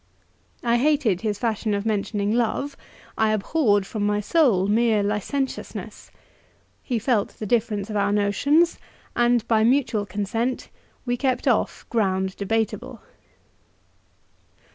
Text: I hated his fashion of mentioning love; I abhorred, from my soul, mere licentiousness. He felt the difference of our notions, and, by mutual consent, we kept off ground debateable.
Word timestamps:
I 0.63 0.77
hated 0.77 1.21
his 1.21 1.37
fashion 1.37 1.75
of 1.75 1.85
mentioning 1.85 2.33
love; 2.33 2.75
I 3.19 3.31
abhorred, 3.33 3.85
from 3.85 4.03
my 4.03 4.19
soul, 4.19 4.65
mere 4.65 5.03
licentiousness. 5.03 6.09
He 6.81 6.97
felt 6.97 7.37
the 7.37 7.45
difference 7.45 7.87
of 7.91 7.95
our 7.95 8.11
notions, 8.11 8.79
and, 9.15 9.47
by 9.47 9.63
mutual 9.63 10.07
consent, 10.07 10.69
we 11.05 11.17
kept 11.17 11.47
off 11.47 11.87
ground 11.91 12.35
debateable. 12.35 13.03